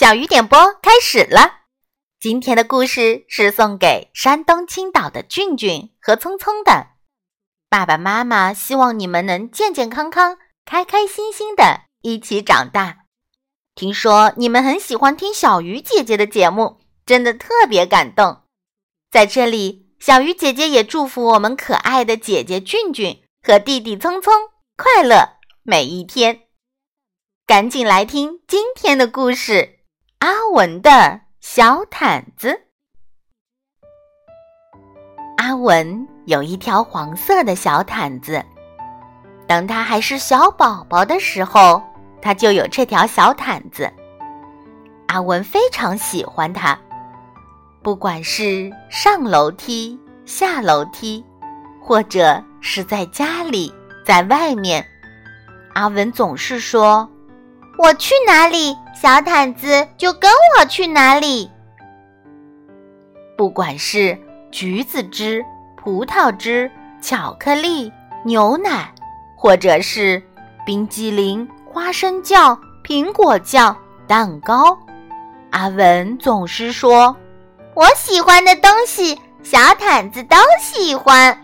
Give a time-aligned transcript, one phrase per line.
[0.00, 1.64] 小雨点播开始了。
[2.18, 6.92] 今天的故事是送给山东青岛的俊俊和聪聪的。
[7.68, 13.00] 爸爸妈妈希望你们能健健康康、开开心心的一起长大。
[13.74, 18.44] 听说你们很喜欢听小鱼姐姐的节目，真的特别感动。
[19.10, 24.32] 在这里，小鱼姐姐也祝福我们可爱的姐姐俊俊和弟弟聪聪
[24.78, 26.44] 快乐每一天。
[27.46, 29.52] 赶紧来听今天的故事，
[30.20, 32.48] 《阿文的小毯子》。
[35.38, 38.44] 阿文有一条黄色的小毯子，
[39.48, 41.82] 等他还是小宝宝的时候，
[42.20, 43.90] 他就有这条小毯子。
[45.06, 46.78] 阿文非常喜欢它，
[47.82, 51.24] 不管是上楼梯、下楼梯，
[51.80, 54.86] 或者是在家里、在外面，
[55.72, 57.08] 阿文总是说。
[57.78, 61.50] 我去哪里，小毯子就跟我去哪里。
[63.34, 64.18] 不管是
[64.50, 65.42] 橘子汁、
[65.74, 67.90] 葡萄汁、巧克力、
[68.26, 68.92] 牛奶，
[69.34, 70.22] 或者是
[70.66, 73.74] 冰激凌、花生酱、苹果酱、
[74.06, 74.78] 蛋糕，
[75.48, 77.16] 阿文总是说
[77.72, 81.34] ：“我喜欢的东西，小毯子都喜欢。”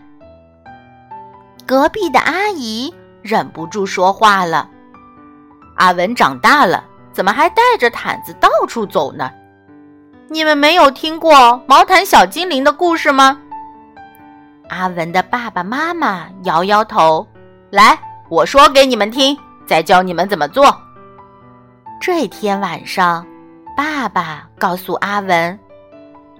[1.66, 4.68] 隔壁的阿姨忍不住说话了。
[5.76, 6.84] 阿文长大了，
[7.16, 9.30] 怎么还带着毯子到处走呢？
[10.28, 13.40] 你们没有听过毛毯小精灵的故事吗？
[14.68, 17.26] 阿文的爸爸妈妈摇摇头，
[17.70, 19.34] 来，我说给你们听，
[19.66, 20.78] 再教你们怎么做。
[21.98, 23.26] 这天晚上，
[23.74, 25.58] 爸爸告诉阿文：“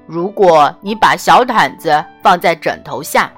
[0.05, 3.33] 如果你把小毯子放在枕头下，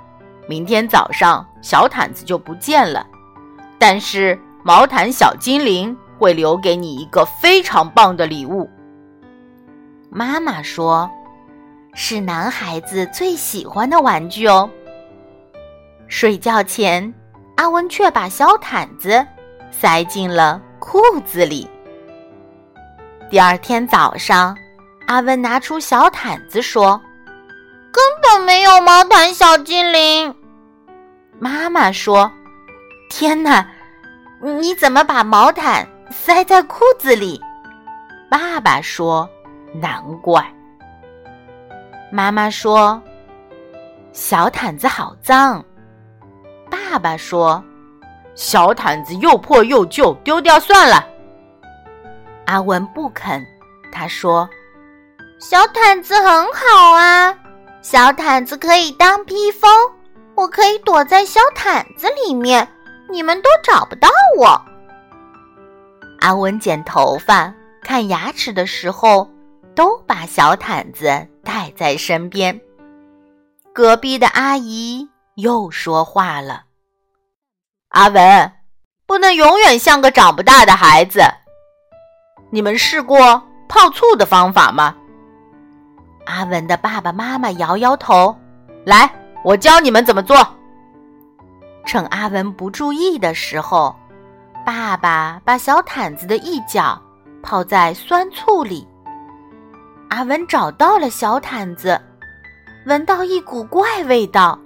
[0.49, 3.07] 明天早上小毯子就不见了。
[3.79, 8.69] 但是。”毛毯小精灵会留给你一个非常棒的礼物。
[10.11, 11.09] 妈妈说，
[11.95, 14.69] 是男孩子最喜欢的玩具哦。
[16.09, 17.15] 睡觉前，
[17.57, 19.25] 阿文却把小毯子
[19.71, 21.69] 塞进了裤子里。
[23.31, 24.57] 第二天早上，
[25.07, 27.01] 阿文拿出小毯子说
[27.93, 30.35] ：“根本没有毛毯小精灵。”
[31.39, 32.33] 妈妈说
[33.11, 33.65] ：“天哪！”
[34.41, 35.85] 你怎么把毛毯
[36.29, 37.41] 塞在裤子里？
[38.31, 39.27] 爸爸说
[39.73, 40.47] ：“难怪。”
[42.13, 43.03] 妈妈说
[44.13, 45.65] ：“小毯子好脏。”
[46.71, 47.65] 爸爸说
[48.37, 51.03] ：“小毯子又破又旧，丢掉算了。”
[52.45, 53.43] 阿文不肯，
[53.91, 54.47] 他说
[55.41, 57.35] ：“小毯子很好啊，
[57.81, 59.71] 小毯子可以当披风，
[60.35, 62.69] 我可以躲在小毯子里面。”
[63.11, 64.63] 你们都找不到我。
[66.21, 69.31] 阿文剪头发、看牙齿的时候，
[69.75, 72.61] 都把小毯子带在身边。
[73.73, 76.65] 隔壁的阿姨又说话了
[77.91, 78.53] ：“阿文，
[79.07, 81.21] 不能永远像个长不大的孩子。
[82.51, 84.97] 你们试过泡醋的方法吗？”
[86.27, 88.37] 阿文的爸爸妈妈摇摇头
[88.85, 89.09] ：“来，
[89.45, 90.37] 我教你们怎么做。”
[91.87, 93.95] 趁阿文不注意的时候，
[94.69, 97.01] 爸爸把小毯子的一角
[97.43, 98.87] 泡在酸醋里。
[100.11, 101.99] 阿文找到了小毯子，
[102.85, 104.59] 闻到一股怪味道，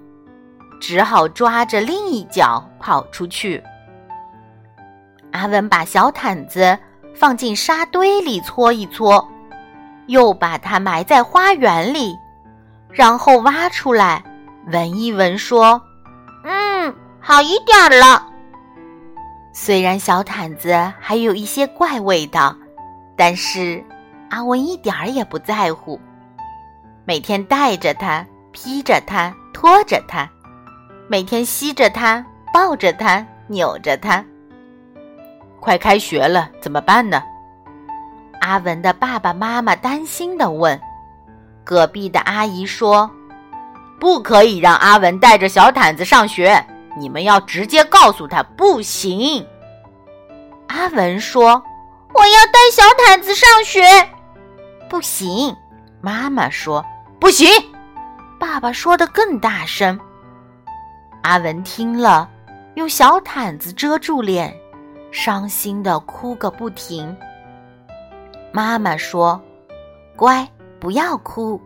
[0.81, 3.63] 只好抓着另一角跑出去。
[5.31, 6.77] 阿文把小毯子
[7.15, 9.25] 放进沙堆里搓一搓，
[10.09, 12.19] 又把它埋在花园里，
[12.91, 14.25] 然后挖出来
[14.67, 15.81] 闻一闻，说
[16.43, 16.93] ：“嗯。”
[17.25, 18.32] 好一点了。
[19.55, 22.57] 虽然小毯子还有一些怪味道，
[23.15, 23.85] 但是
[24.31, 26.01] 阿文一点儿也不在乎。
[27.05, 30.27] 每天带着它，披着它，拖着它，
[31.07, 34.25] 每天吸着它，抱着它，扭着它。
[35.61, 37.23] 快开学了，怎么办呢？
[38.41, 40.81] 阿文的爸爸妈妈担心的问。
[41.63, 43.09] 隔壁的阿姨说
[44.01, 46.65] ：“不可以让阿文带着小毯子上学。”
[46.97, 49.47] 你们要直接告诉他不行。
[50.69, 51.63] 阿文说
[52.15, 53.83] ：“我要带小毯子上学。”
[54.89, 55.57] 不行，
[56.01, 56.85] 妈妈说
[57.21, 57.49] ：“不行。”
[58.39, 59.99] 爸爸说的更大声。
[61.23, 62.29] 阿文听了，
[62.75, 64.55] 用小毯子遮住脸，
[65.11, 67.17] 伤心的哭个不停。
[68.51, 69.41] 妈妈说
[70.17, 70.47] ：“乖，
[70.81, 71.61] 不要哭。”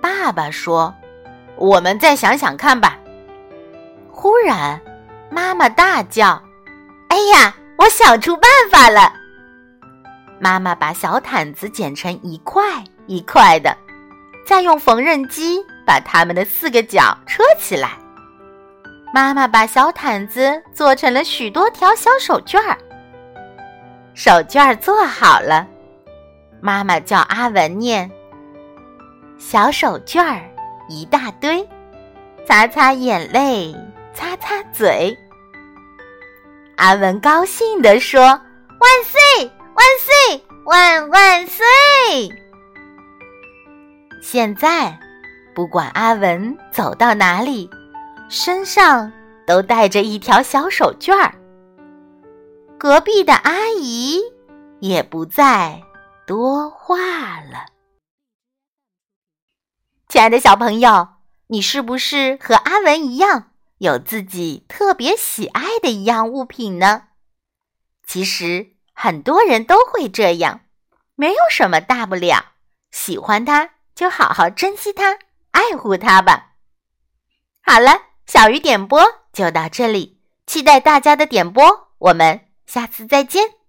[0.00, 0.92] 爸爸说
[1.56, 2.98] ：“我们再想想看吧。”
[4.22, 4.80] 忽然，
[5.30, 6.40] 妈妈大叫
[7.10, 9.12] ：“哎呀，我想出办法了！”
[10.38, 12.62] 妈妈把小毯子剪成一块
[13.08, 13.76] 一块的，
[14.46, 17.98] 再用缝纫机把它们的四个角车起来。
[19.12, 22.78] 妈妈把小毯子做成了许多条小手绢儿。
[24.14, 25.66] 手绢做好了，
[26.60, 28.08] 妈妈叫阿文念
[29.36, 30.48] ：“小手绢儿
[30.88, 31.68] 一大堆，
[32.46, 33.74] 擦擦眼泪，
[34.14, 35.16] 擦擦嘴。”
[36.76, 38.20] 阿文高兴地说
[38.80, 39.50] ：“万岁！
[39.74, 40.44] 万岁！
[40.64, 41.64] 万万岁！”
[44.22, 44.98] 现在，
[45.54, 47.68] 不管阿文走到哪里，
[48.28, 49.12] 身上
[49.46, 51.34] 都带着一条小手绢儿。
[52.78, 54.20] 隔壁的阿姨
[54.80, 55.82] 也不再
[56.26, 56.96] 多话
[57.40, 57.66] 了。
[60.08, 61.08] 亲爱的小朋友，
[61.46, 63.51] 你是不是和阿文一样？
[63.82, 67.08] 有自己特别喜爱的一样物品呢？
[68.06, 70.60] 其实很多人都会这样，
[71.16, 72.52] 没有什么大不了。
[72.92, 75.18] 喜欢它，就好好珍惜它，
[75.50, 76.52] 爱护它吧。
[77.60, 79.02] 好了，小鱼点播
[79.32, 83.61] 就到这里，期待大家的点播，我们下次再见。